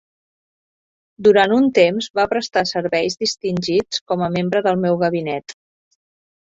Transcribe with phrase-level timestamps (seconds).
[1.27, 5.59] Durant un temps va prestar serveis distingits com a membre del meu gabinet.